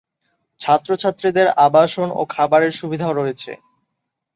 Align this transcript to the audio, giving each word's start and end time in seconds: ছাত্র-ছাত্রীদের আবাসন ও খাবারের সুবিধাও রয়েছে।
ছাত্র-ছাত্রীদের 0.59 1.47
আবাসন 1.65 2.07
ও 2.11 2.21
খাবারের 2.29 2.71
সুবিধাও 2.71 3.13
রয়েছে। 3.13 3.51